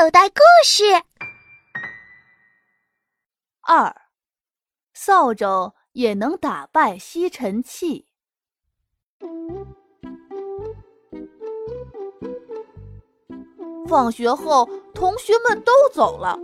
[0.00, 0.82] 口袋故事
[3.60, 3.94] 二，
[4.94, 8.06] 扫帚也能打败吸尘器。
[13.86, 16.38] 放学后，同学们都走了，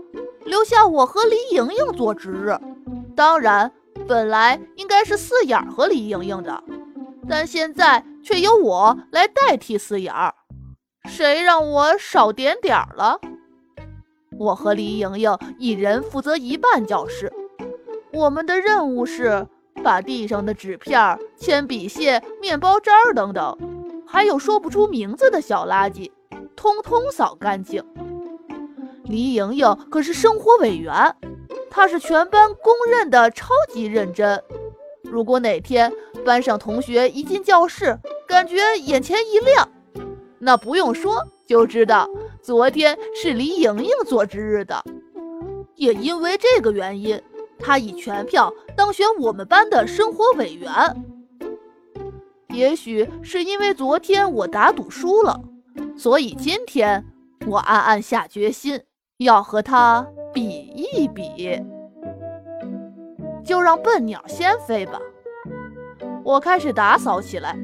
[0.44, 2.54] 留下我和李莹莹做值日。
[3.16, 3.72] 当然，
[4.06, 6.62] 本来应该是四眼和李莹莹的，
[7.26, 10.34] 但现在却由我来代替四眼儿。
[11.08, 13.18] 谁让我少点点儿了？
[14.38, 17.32] 我和李莹莹一人负责一半教室。
[18.12, 19.46] 我们的任务是
[19.82, 23.56] 把地上的纸片、铅笔屑、面包渣等等，
[24.06, 26.10] 还有说不出名字的小垃圾，
[26.54, 27.82] 通通扫干净。
[29.04, 31.14] 李莹莹可是生活委员，
[31.70, 34.42] 她是全班公认的超级认真。
[35.02, 35.92] 如果哪天
[36.24, 39.68] 班上同学一进教室，感觉眼前一亮，
[40.38, 42.08] 那不用说就知道
[42.46, 44.80] 昨天是李莹莹做值日的。
[45.74, 47.20] 也因为这个原因，
[47.58, 50.70] 她以全票当选我们班的生活委员。
[52.50, 55.40] 也许是因为昨天我打赌输了，
[55.98, 57.04] 所以今天
[57.48, 58.80] 我暗暗下决心
[59.18, 61.60] 要和她比一比。
[63.44, 65.00] 就让笨鸟先飞吧。
[66.22, 67.58] 我开始打扫起来。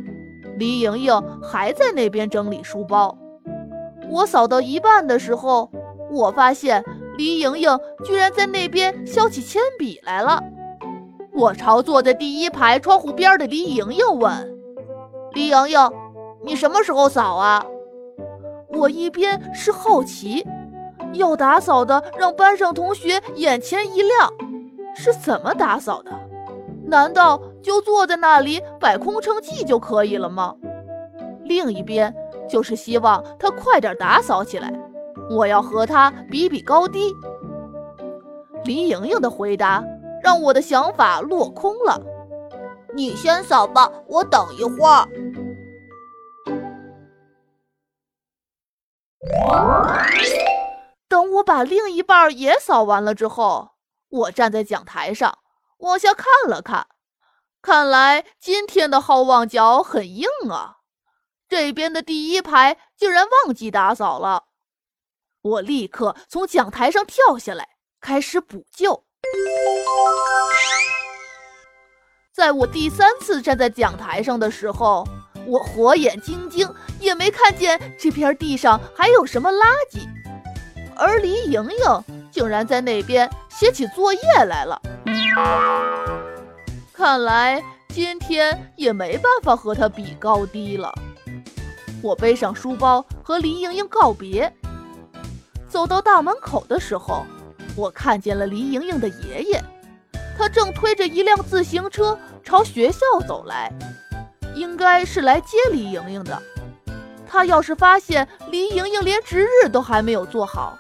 [0.59, 3.17] 李莹莹还在那边整理书包。
[4.11, 5.71] 我扫到一半的时候，
[6.11, 6.85] 我发现
[7.17, 10.43] 李莹莹居然在那边削起铅笔来了。
[11.33, 14.55] 我朝坐在第一排窗户边的李莹莹问
[15.33, 15.79] ：“李莹莹，
[16.43, 17.65] 你什么时候扫啊？”
[18.75, 20.47] 我一边是好奇，
[21.15, 24.31] 要打扫的让班上同学眼前一亮，
[24.95, 26.11] 是怎么打扫的？
[26.85, 30.55] 难道就坐在那里摆空城计就可以了吗？
[31.45, 32.15] 另一边
[32.53, 34.71] 就是希望他快点打扫起来，
[35.31, 37.11] 我要和他比比高低。
[38.67, 39.83] 林莹莹的回答
[40.23, 41.99] 让我的想法落空了。
[42.95, 45.09] 你先扫吧，我等一会儿。
[51.09, 53.71] 等我把另一半也扫完了之后，
[54.11, 55.39] 我站在讲台上。
[55.79, 56.87] 往下看了看，
[57.63, 60.82] 看来今天的好望角很硬啊！
[61.53, 64.45] 这边的第一排竟然忘记打扫了。
[65.43, 67.69] 我立刻从讲台上跳下来，
[68.01, 69.05] 开始补救。
[72.33, 75.07] 在我第三次站在讲台上的时候，
[75.47, 76.67] 我火眼金睛，
[76.99, 80.09] 也没看见这片地上还有什么垃圾，
[80.97, 84.81] 而李莹莹竟然在那边写起作业来了。
[86.95, 90.91] 看来今天也没办法和他比高低了。
[92.03, 94.53] 我背上书包和李莹莹告别，
[95.69, 97.25] 走到大门口的时候，
[97.77, 99.63] 我看见了李莹莹的爷爷，
[100.37, 103.73] 他正推着一辆自行车朝学校走来，
[104.55, 106.43] 应该是来接李莹莹的。
[107.27, 110.77] 他要是发现李莹莹连值日都还没有做好，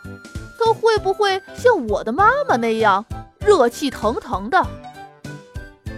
[0.59, 3.05] 他会不会像我的妈妈那样？
[3.39, 4.65] 热气腾腾的，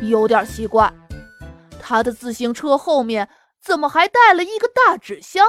[0.00, 0.92] 有点奇怪。
[1.78, 3.28] 他的自行车后面
[3.64, 5.46] 怎么还带了一个大纸箱？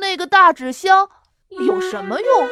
[0.00, 1.08] 那个大纸箱
[1.48, 2.48] 有什么用？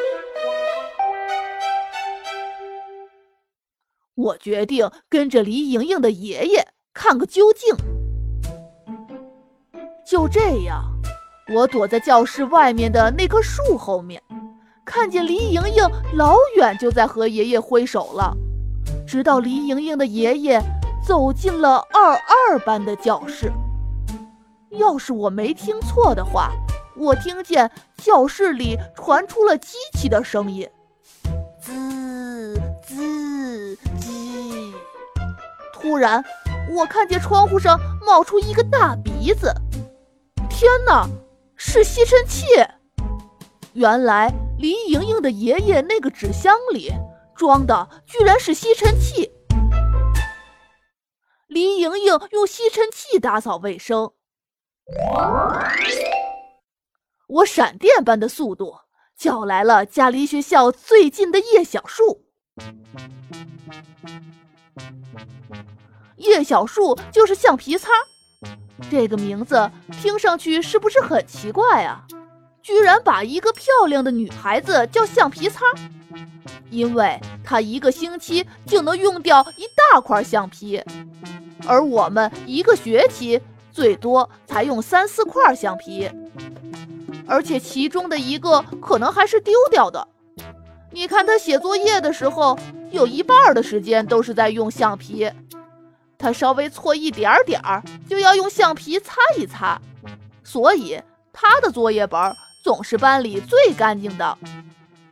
[4.14, 7.74] 我决定跟着李莹莹的爷爷看个究竟。
[10.06, 10.84] 就这样，
[11.52, 14.22] 我躲在教室外面的那棵树后面，
[14.84, 15.84] 看见李莹莹
[16.14, 18.32] 老远就在和爷爷挥手了。
[19.04, 20.62] 直到李莹莹的爷爷
[21.04, 23.52] 走进了二二班的教室。
[24.78, 26.52] 要是我没听错的话，
[26.96, 30.68] 我听见教室里传出了机器的声音，
[31.60, 34.72] 滋滋机。
[35.72, 36.24] 突然，
[36.70, 39.52] 我看见窗户上冒出一个大鼻子。
[40.48, 41.06] 天哪，
[41.56, 42.46] 是吸尘器！
[43.74, 46.92] 原来李莹莹的爷爷那个纸箱里。
[47.36, 49.30] 装的居然是吸尘器！
[51.46, 54.10] 李莹莹用吸尘器打扫卫生，
[57.28, 58.74] 我闪电般的速度
[59.16, 62.24] 叫来了家离学校最近的叶小树。
[66.16, 67.90] 叶小树就是橡皮擦，
[68.90, 69.70] 这个名字
[70.00, 72.06] 听上去是不是很奇怪啊？
[72.62, 75.60] 居然把一个漂亮的女孩子叫橡皮擦！
[76.70, 80.82] 因为她一个星期就能用掉一大块橡皮，
[81.66, 83.40] 而我们一个学期
[83.78, 86.10] 最多才用三四块橡皮，
[87.28, 90.08] 而且其中的一个可能还是丢掉的，
[90.90, 92.58] 你看他写作业的时候，
[92.90, 95.30] 有一半的时间都是在用橡皮。
[96.18, 97.80] 他稍微错一点点儿，
[98.10, 99.80] 就要用橡皮擦一擦。
[100.42, 101.00] 所以
[101.32, 102.34] 他的作业本
[102.64, 104.38] 总是班里最干净的。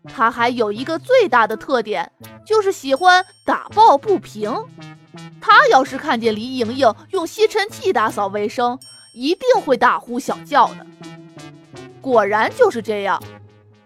[0.08, 2.11] 他还有一个最大的特点，
[2.44, 4.53] 就是喜欢打抱不平。
[5.41, 8.79] 他要是看见李莹莹用吸尘器打扫卫生，
[9.14, 10.87] 一定会大呼小叫的。
[12.00, 13.23] 果然就是这样。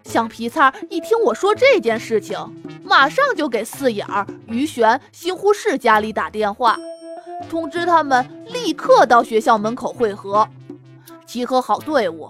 [0.03, 2.37] 橡皮擦一听我说这件事情，
[2.83, 4.05] 马上就给四眼、
[4.47, 6.77] 于璇、新护士家里打电话，
[7.49, 10.47] 通知他们立刻到学校门口汇合，
[11.25, 12.29] 集合好队伍。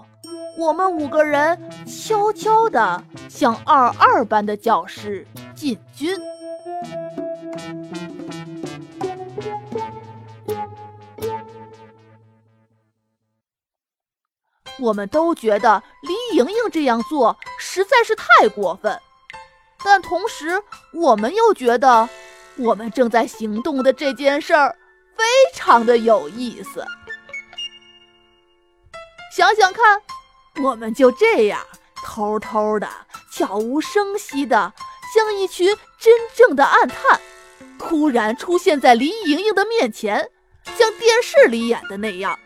[0.62, 5.26] 我们五个人悄悄地向二二班的教室
[5.56, 6.16] 进军。
[14.78, 18.96] 我们都觉得李莹莹这样做实在是太过分，
[19.84, 20.62] 但同时
[20.92, 22.08] 我们又觉得
[22.56, 24.76] 我们正在行动的这件事儿
[25.16, 26.86] 非常的有意思。
[29.36, 30.00] 想想看，
[30.60, 31.60] 我们就这样
[32.04, 32.88] 偷偷的、
[33.32, 34.72] 悄无声息的，
[35.14, 35.66] 像一群
[35.98, 37.20] 真正的暗探，
[37.78, 40.30] 突然出现在林莹莹的面前，
[40.76, 42.38] 像电视里演的那样。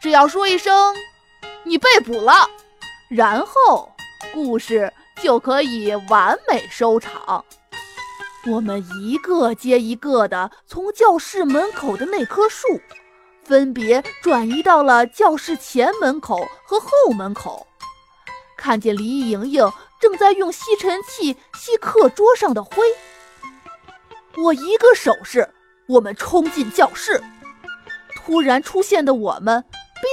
[0.00, 0.94] 只要说一声
[1.64, 2.48] “你被捕了”，
[3.10, 3.90] 然后
[4.32, 7.44] 故事就可以完美收场。
[8.46, 12.80] 我们一个接一个的从教室门口的那棵树，
[13.48, 17.66] 分别转移到了教室前门口和后门口，
[18.56, 22.76] 看见李莹莹正在用吸尘器吸课桌上的灰。
[24.36, 25.48] 我一个手势，
[25.88, 27.22] 我们冲进教室。
[28.14, 29.64] 突然出现的我们。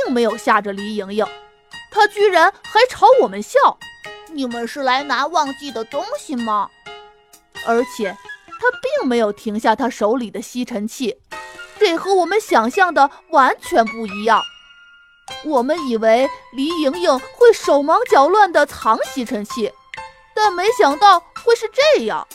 [0.06, 1.24] 并没有吓着李莹莹，
[1.92, 3.78] 她居然还朝我们笑。
[4.31, 6.72] 你们是来拿忘记的东西吗？
[7.68, 8.18] 而且
[8.48, 11.18] 她并没有停下她手里的吸尘器，
[11.80, 14.42] 这和我们想象的完全不一样。
[15.44, 19.72] 我们以为李莹莹会手忙脚乱地藏吸尘器，
[20.36, 22.27] 但没想到会是这样。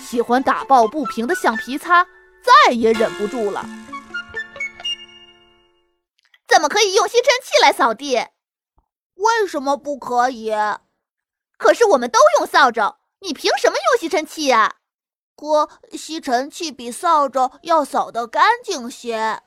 [0.00, 2.06] 喜欢打抱不平的橡皮擦
[2.42, 3.66] 再也忍不住了。
[6.46, 8.16] 怎么可以用吸尘器来扫地？
[9.14, 10.52] 为什么不可以？
[11.56, 14.76] 可是我们都用扫帚，你凭什么用吸尘器呀？
[15.38, 19.40] 可吸尘器比扫帚要扫得干净些。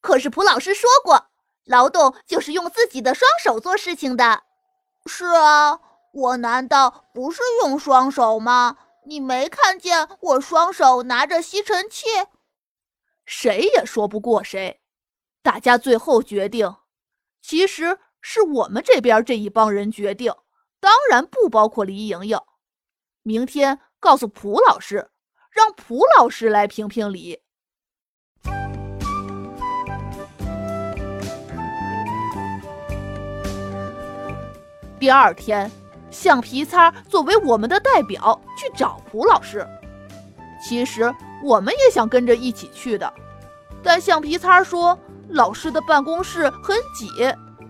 [0.00, 1.28] 可是蒲老师说过，
[1.64, 4.42] 劳动就是用自己的双手做事情的。
[5.06, 5.80] 是啊，
[6.12, 8.76] 我难道不是用双手吗？
[9.06, 12.06] 你没看见我双手拿着吸尘器？
[13.24, 14.80] 谁也说不过谁。
[15.42, 16.76] 大家最后决定，
[17.40, 20.34] 其实是我们这边这一帮人决定，
[20.80, 22.38] 当然不包括李莹莹。
[23.22, 25.08] 明天告诉蒲老师，
[25.50, 27.40] 让蒲老师来评评理。
[34.98, 35.70] 第二天，
[36.10, 39.66] 橡皮擦作为我们的代表去找蒲老师。
[40.60, 43.12] 其实我们也想跟着一起去的，
[43.82, 44.98] 但橡皮擦说。
[45.32, 47.06] 老师的办公室很挤，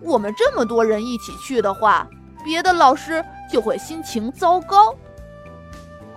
[0.00, 2.08] 我们这么多人一起去的话，
[2.44, 3.20] 别的老师
[3.50, 4.96] 就会心情糟糕。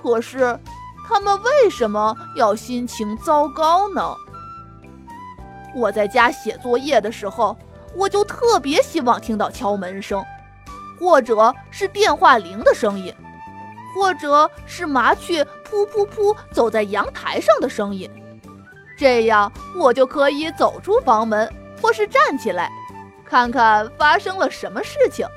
[0.01, 0.59] 可是，
[1.07, 4.15] 他们为什么要心情糟糕呢？
[5.75, 7.55] 我在家写作业的时候，
[7.95, 10.23] 我就特别希望听到敲门声，
[10.99, 13.13] 或者是电话铃的声音，
[13.95, 18.09] 或者是麻雀扑扑扑走在阳台上的声音。
[18.97, 22.71] 这样我就可以走出房门，或是站起来，
[23.25, 25.27] 看看发生了什么事情。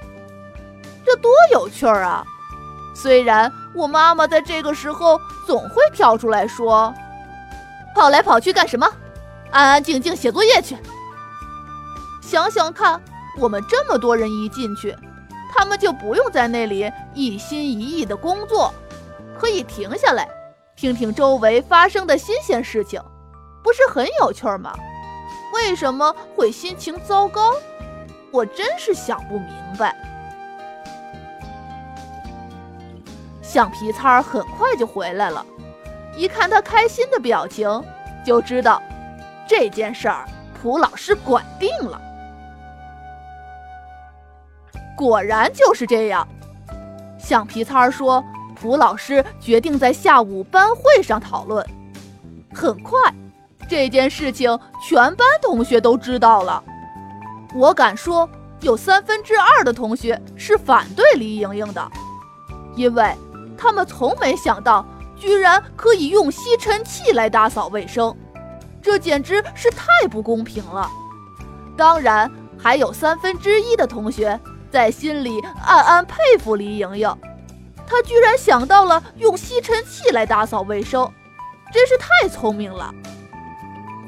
[1.05, 2.25] 这多有趣儿啊！
[2.95, 6.95] 虽然我妈妈在这个时候总会跳出来说
[7.95, 8.89] ：“跑来跑去干什么？
[9.51, 10.77] 安安静静写作业去。”
[12.23, 13.01] 想想看，
[13.39, 14.97] 我们这么多人一进去，
[15.53, 18.73] 他们就不用在那里一心一意的工作，
[19.39, 20.29] 可以停下来，
[20.77, 23.03] 听听周围发生的新鲜事情。
[23.63, 24.73] 不是很有趣吗？
[25.53, 27.53] 为什么会心情糟糕？
[28.33, 29.49] 我真是想不明
[29.79, 29.95] 白。
[33.55, 35.47] 橡皮擦很快就回来了，
[36.17, 37.69] 一看他开心的表情，
[38.27, 38.83] 就知道
[39.47, 40.29] 这件事儿
[40.61, 42.01] 蒲老师管定了。
[44.97, 46.27] 果然就是这样。
[47.17, 48.25] 橡皮擦说
[48.61, 51.65] ：“蒲老师决定在下午班会上讨论。”
[52.53, 52.99] 很快。
[53.69, 56.61] 这件事情全班同学都知道了，
[57.55, 58.29] 我敢说
[58.63, 61.89] 有三分之二的同学是反对李莹莹的，
[62.75, 63.15] 因为
[63.57, 68.15] 他们从没想到，居然可以用吸尘器来打扫卫生，
[68.83, 70.91] 这简直是太不公平了。
[71.77, 74.39] 当然，还有三分之一的同学
[74.71, 77.09] 在心里暗暗佩服李莹莹，
[77.87, 81.11] 她居然想到了用吸尘器来打扫卫生，
[81.73, 82.95] 真是太聪明了。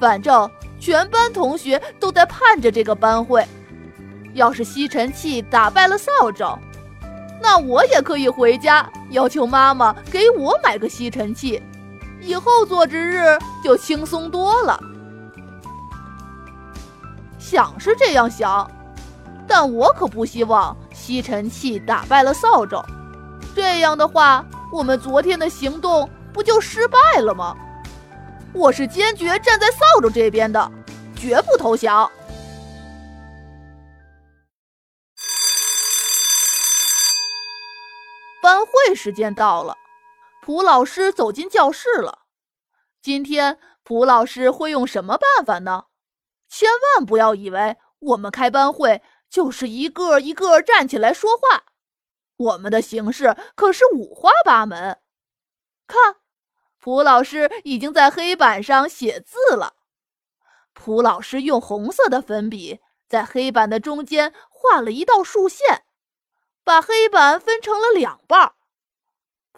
[0.01, 3.47] 反正全班同学都在盼着这个班会。
[4.35, 6.59] 要是吸尘器打败了扫帚，
[7.41, 11.63] 那我也可以回家要求妈妈给我买个吸尘器，
[12.21, 14.79] 以后做值日就轻松多了。
[17.39, 18.69] 想是这样想，
[19.47, 22.85] 但我可不希望吸尘器打败了扫帚。
[23.55, 27.57] 这样的话，我们昨天的行动不就失败了吗？
[28.53, 30.71] 我是坚决站在扫帚这边的，
[31.15, 32.11] 绝不投降。
[38.87, 39.77] 会时间到了，
[40.43, 42.21] 蒲老师走进教室了。
[43.03, 45.87] 今天蒲老师会用什么办法呢？
[46.49, 51.65] 千万不要以为我们开班会就是一个一个站起来说话，
[52.37, 55.01] 我们的形式可是五花八门。
[55.89, 56.17] 看。
[56.79, 59.75] 蒲老师已经在黑板上写字了。
[60.73, 62.79] 蒲老师用红色的粉笔
[63.09, 65.83] 在黑板的中间画了一道竖线，
[66.63, 68.53] 把黑板分成了两半。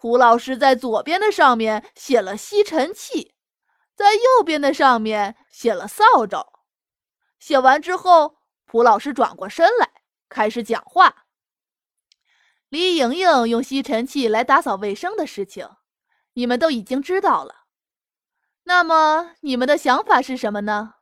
[0.01, 3.35] 蒲老师在左边的上面写了吸尘器，
[3.97, 6.47] 在右边的上面写了扫帚。
[7.41, 9.91] 写完之后，蒲老师转过身来
[10.29, 11.27] 开始讲话
[12.71, 15.69] ：“李莹莹用吸尘器来打扫卫生的事情。”
[16.35, 17.65] 你们都已经知道了，
[18.63, 20.95] 那么你们的想法是什么呢？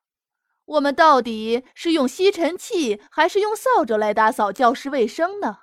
[0.65, 5.59] 我们到底是用吸尘器还是用扫帚来打扫教室卫生呢？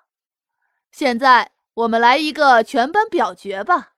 [0.92, 3.94] 现在我们来一个全班表决吧。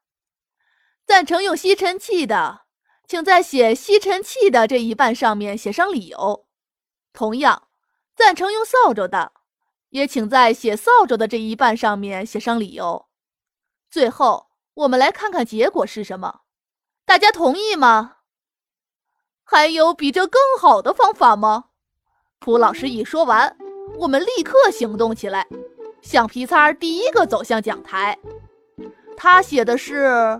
[1.05, 2.62] 赞成用吸尘器的，
[3.08, 6.46] 请在写吸尘器的这一半上面写上理由；
[7.13, 7.67] 同样，
[8.15, 9.34] 赞成用扫帚的，
[9.89, 13.08] 也请在写扫帚的这一半上面写上理由。
[13.89, 14.48] 最后。
[14.75, 16.41] 我们来看看结果是什么，
[17.05, 18.17] 大家同意吗？
[19.46, 21.70] 还有比这更好的方法吗？
[22.39, 23.55] 蒲老师一说完，
[24.00, 25.48] 我们立刻行动起来。
[26.05, 28.15] 橡皮擦第一个走向讲台，
[29.17, 30.39] 他写的是：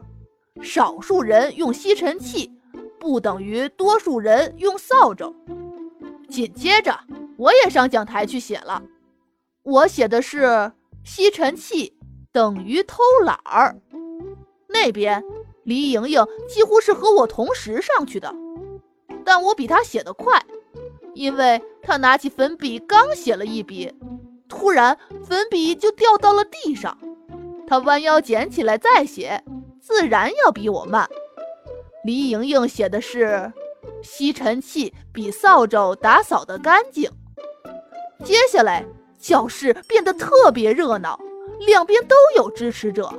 [0.62, 2.52] 少数人用吸尘器，
[3.00, 5.34] 不等于多数人用扫帚。
[6.30, 6.96] 紧接着，
[7.36, 8.84] 我也上讲台去写了，
[9.64, 10.72] 我写的是：
[11.04, 11.98] 吸尘器
[12.32, 13.76] 等于偷懒儿。
[14.68, 15.24] 那边，
[15.64, 18.32] 李莹莹几乎是和我同时上去的，
[19.26, 20.40] 但我比她写得快，
[21.16, 23.92] 因为她拿起粉笔刚写了一笔，
[24.66, 26.98] 突然粉笔就掉到了地上。
[27.68, 29.44] 他弯腰捡起来再写，
[29.80, 31.08] 自然要比我慢。
[32.04, 33.54] 李莹莹写的是
[34.02, 37.08] 吸尘器比扫帚打扫得干净。
[38.24, 38.84] 接下来，
[39.20, 41.20] 教室变得特别热闹，
[41.68, 43.14] 两边都有支持者。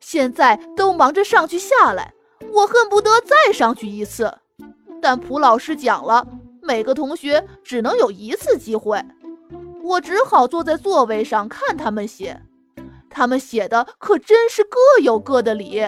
[0.00, 2.12] 现在都忙着上去下来，
[2.52, 4.30] 我恨不得再上去一次。
[5.00, 6.26] 但蒲老师讲了，
[6.60, 9.02] 每个同学只能有一次机会，
[9.88, 12.42] 我只好坐在座位上看他们写。
[13.08, 15.82] 他们写的可真是各有各的理。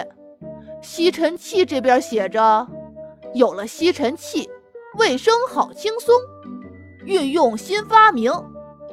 [0.81, 2.67] 吸尘器这边写着
[3.35, 4.49] ：“有了吸尘器，
[4.97, 6.11] 卫生好轻松；
[7.05, 8.31] 运用新发明，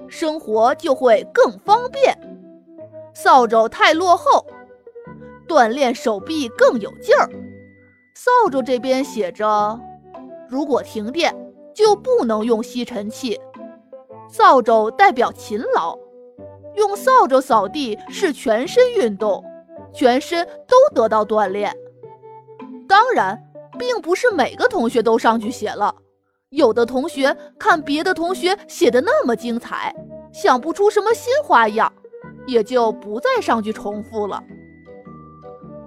[0.08, 2.14] 生活就会更方便。”
[3.14, 4.44] 扫帚太落后。
[5.48, 7.26] 锻炼手臂更有劲儿。
[8.14, 9.80] 扫帚这边写着
[10.46, 11.34] ：“如果停电，
[11.74, 13.40] 就不能用吸尘器。”
[14.28, 15.98] 扫帚代表勤劳，
[16.76, 19.42] 用扫帚扫地是全身运动，
[19.92, 21.74] 全身都得到锻炼。
[22.86, 23.42] 当然，
[23.78, 25.94] 并不是每个同学都上去写了，
[26.50, 29.94] 有的同学看别的同学写的那么精彩，
[30.32, 31.92] 想不出什么新花样，
[32.46, 34.42] 也就不再上去重复了。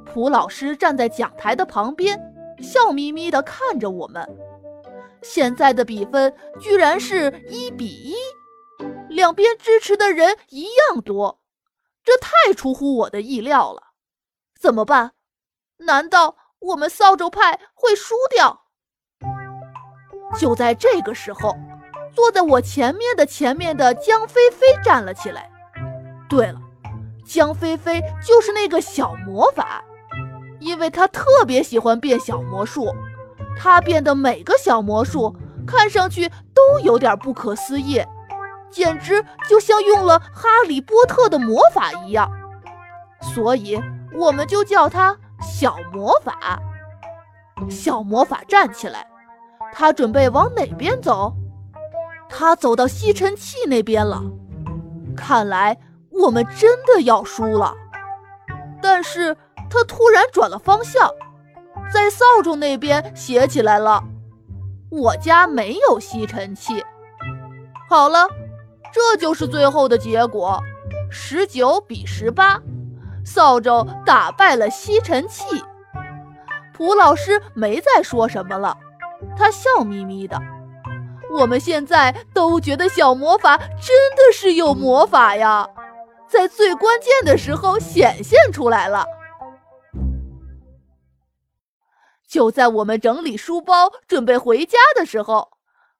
[0.05, 2.19] 蒲老师站在讲台的旁边，
[2.59, 4.27] 笑眯眯地看着我们。
[5.21, 8.15] 现在的比分居然是一比一，
[9.09, 11.39] 两边支持的人一样多，
[12.03, 13.81] 这太出乎我的意料了。
[14.59, 15.11] 怎么办？
[15.77, 18.61] 难道我们扫帚派会输掉？
[20.39, 21.55] 就在这个时候，
[22.13, 25.49] 坐在我前面的前面的江菲菲站了起来。
[26.29, 26.59] 对了，
[27.25, 29.83] 江菲菲就是那个小魔法。
[30.59, 32.93] 因为他特别喜欢变小魔术，
[33.57, 35.35] 他变的每个小魔术
[35.67, 38.03] 看上去都有点不可思议，
[38.69, 42.31] 简直就像用了哈利波特的魔法一样。
[43.21, 43.79] 所以
[44.13, 46.59] 我们就叫他小魔法。
[47.69, 49.05] 小魔法站起来，
[49.71, 51.33] 他准备往哪边走？
[52.27, 54.23] 他走到吸尘器那边了。
[55.15, 55.77] 看来
[56.09, 57.75] 我们真的要输了。
[58.81, 59.35] 但是
[59.69, 61.11] 他突然转了方向，
[61.93, 64.03] 在扫帚那边写起来了
[64.89, 66.83] ：“我家没有吸尘器。”
[67.89, 68.27] 好了，
[68.93, 70.61] 这就是最后的结果，
[71.09, 72.61] 十九比十八，
[73.25, 75.43] 扫帚打败了吸尘器。
[76.73, 78.77] 蒲老师没再说什么了，
[79.37, 80.41] 他笑眯眯的。
[81.33, 85.67] 我们现在都觉得小魔法真的是有魔法呀，
[86.27, 89.05] 在最关键的时候显现出来了。
[92.31, 95.51] 就在我们整理书包准备回家的时候，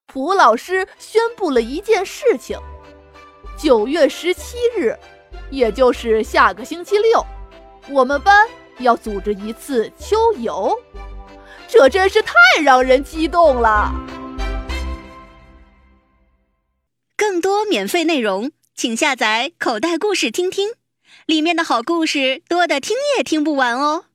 [0.06, 2.58] 蒲老师宣布了一件事情：
[3.58, 4.98] 九月十七日，
[5.50, 7.22] 也就是下个星期六，
[7.90, 8.48] 我们班。
[8.78, 10.76] 要组织一次秋游，
[11.68, 13.92] 这真是太让人激动了。
[17.14, 20.70] 更多免费内容，请下载口袋故事听听，
[21.26, 24.06] 里面的好故事多的听也听不完哦。